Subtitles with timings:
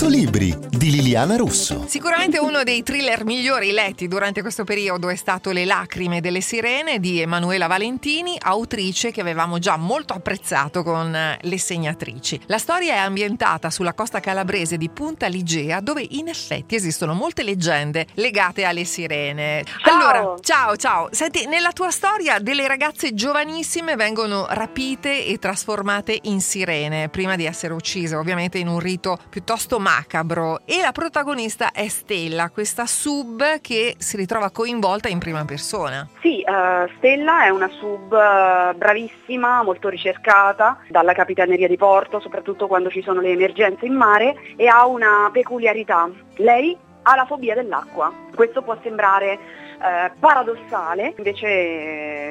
[0.00, 1.84] 100 libri di Liliana Russo.
[1.86, 6.98] Sicuramente uno dei thriller migliori letti durante questo periodo è stato Le lacrime delle sirene
[7.00, 12.40] di Emanuela Valentini, autrice che avevamo già molto apprezzato con Le segnatrici.
[12.46, 17.42] La storia è ambientata sulla costa calabrese di Punta Ligea, dove in effetti esistono molte
[17.42, 19.64] leggende legate alle sirene.
[19.82, 19.94] Ciao.
[19.94, 21.08] Allora, ciao, ciao.
[21.10, 27.44] Senti, nella tua storia delle ragazze giovanissime vengono rapite e trasformate in sirene prima di
[27.44, 30.60] essere uccise, ovviamente in un rito piuttosto macabro.
[30.64, 36.08] E la protagonista è Stella, questa sub che si ritrova coinvolta in prima persona.
[36.20, 42.66] Sì, eh, Stella è una sub eh, bravissima, molto ricercata dalla Capitaneria di Porto, soprattutto
[42.66, 46.08] quando ci sono le emergenze in mare, e ha una peculiarità.
[46.36, 48.12] Lei ha la fobia dell'acqua.
[48.34, 51.48] Questo può sembrare eh, paradossale, invece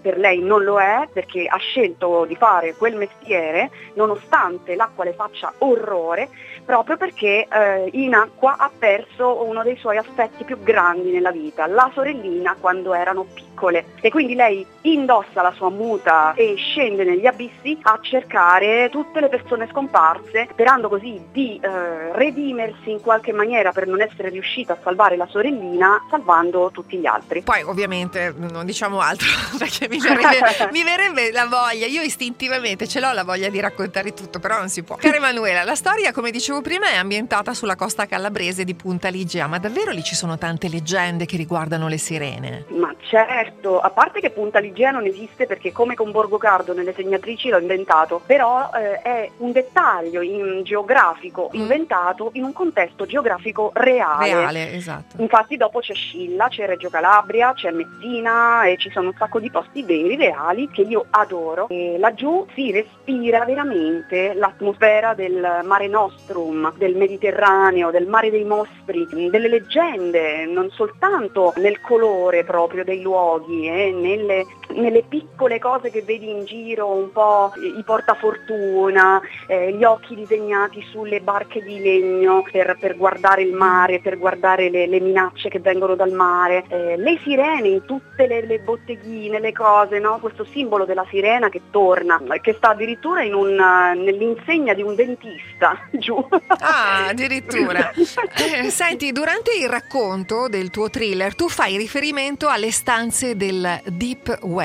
[0.00, 5.12] per lei non lo è perché ha scelto di fare quel mestiere nonostante l'acqua le
[5.12, 6.28] faccia orrore,
[6.64, 11.66] proprio perché eh, in acqua ha perso uno dei suoi aspetti più grandi nella vita,
[11.66, 13.86] la sorellina quando erano piccole.
[14.00, 19.28] E quindi lei indossa la sua muta e scende negli abissi a cercare tutte le
[19.28, 24.78] persone scomparse, sperando così di eh, redimersi in qualche maniera per non essere riuscita a
[24.82, 27.42] salvare la sorellina, salvando tutti gli altri.
[27.42, 33.00] Poi ovviamente non diciamo altro perché mi verrebbe, mi verrebbe la voglia, io istintivamente ce
[33.00, 34.96] l'ho la voglia di raccontare tutto, però non si può.
[34.96, 39.46] Cara Emanuela, la storia come dicevo prima è ambientata sulla costa calabrese di Punta Ligia,
[39.46, 42.64] ma davvero lì ci sono tante leggende che riguardano le sirene?
[42.68, 46.94] Ma certo, a parte che Punta Ligea non esiste perché come con Borgo Cardo nelle
[46.94, 51.60] segnatrici l'ho inventato, però eh, è un dettaglio in geografico Mm.
[51.60, 54.34] inventato in un contesto geografico reale.
[54.34, 55.20] Reale, esatto.
[55.20, 59.50] Infatti dopo c'è Scilla, c'è Reggio Calabria, c'è Messina e ci sono un sacco di
[59.50, 61.68] posti veri, reali, che io adoro.
[61.68, 69.06] E laggiù si respira veramente l'atmosfera del mare nostrum, del Mediterraneo, del mare dei mostri,
[69.30, 74.44] delle leggende, non soltanto nel colore proprio dei luoghi e nelle,
[74.74, 80.82] nelle piccole cose che vedi in giro, un po' i portafortuna, eh, gli occhi disegnati
[80.90, 85.60] sulle barche di legno per, per guardare il mare, per guardare le, le minacce che
[85.60, 90.18] vengono dal mare, eh, le sirene in tutte le, le botteghine, le cose, no?
[90.18, 94.94] questo simbolo della sirena che torna, che sta addirittura in un, eh, nell'insegna di un
[94.94, 96.16] dentista giù.
[96.58, 97.92] Ah, addirittura.
[98.40, 104.38] Eh, senti, durante il racconto del tuo thriller tu fai riferimento alle stanze del deep
[104.42, 104.59] web,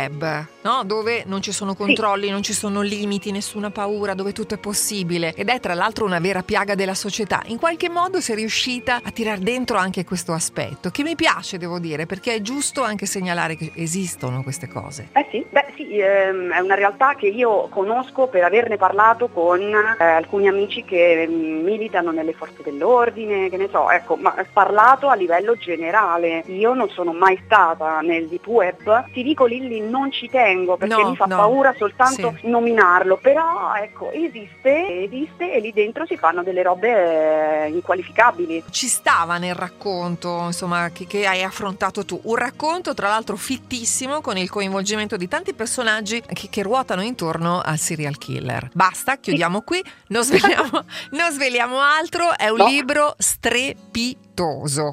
[0.61, 0.83] no?
[0.83, 5.33] Dove non ci sono controlli, non ci sono limiti, nessuna paura, dove tutto è possibile.
[5.35, 7.41] Ed è tra l'altro una vera piaga della società.
[7.45, 11.79] In qualche modo sei riuscita a tirar dentro anche questo aspetto, che mi piace, devo
[11.79, 15.09] dire, perché è giusto anche segnalare che esistono queste cose.
[15.13, 19.61] Eh sì, beh sì, ehm, è una realtà che io conosco per averne parlato con
[19.61, 25.09] eh, alcuni amici che mm, militano nelle forze dell'ordine, che ne so, ecco, ma parlato
[25.09, 26.43] a livello generale.
[26.47, 30.95] Io non sono mai stata nel deep web, ti dico Lilli non ci tengo perché
[31.01, 32.47] No, mi fa no, paura soltanto sì.
[32.49, 38.63] nominarlo, però ecco, esiste, esiste e lì dentro si fanno delle robe eh, inqualificabili.
[38.69, 42.19] Ci stava nel racconto, insomma, che, che hai affrontato tu.
[42.23, 47.61] Un racconto, tra l'altro, fittissimo con il coinvolgimento di tanti personaggi che, che ruotano intorno
[47.63, 48.69] al serial killer.
[48.73, 52.35] Basta, chiudiamo qui, non sveliamo, non sveliamo altro.
[52.35, 52.67] È un No.
[52.67, 54.23] libro strepitoso.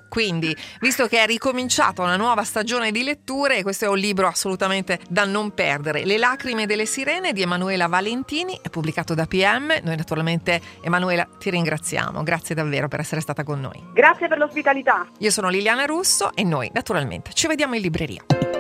[0.08, 5.00] Quindi, visto che è ricominciata una nuova stagione di letture, questo è un libro assolutamente
[5.08, 6.04] da non perdere.
[6.04, 9.80] Le lacrime delle sirene di Emanuela Valentini, è pubblicato da PM.
[9.82, 12.22] Noi, naturalmente, Emanuela, ti ringraziamo.
[12.22, 13.82] Grazie davvero per essere stata con noi.
[13.92, 15.08] Grazie per l'ospitalità.
[15.18, 18.51] Io sono Liliana Russo e noi naturalmente ci vediamo in libreria.